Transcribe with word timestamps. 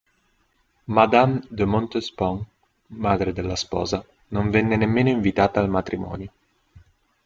Madame 0.99 1.43
de 1.59 1.63
Montespan, 1.73 2.35
madre 3.05 3.33
della 3.33 3.55
sposa, 3.55 4.03
non 4.29 4.49
venne 4.49 4.75
nemmeno 4.75 5.09
invitata 5.09 5.59
al 5.59 5.69
matrimonio. 5.69 6.31